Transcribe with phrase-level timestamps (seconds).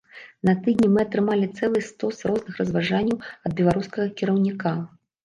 [0.47, 4.73] На тыдні мы атрымалі цэлы стос розных разважанняў ад беларускага кіраўніка.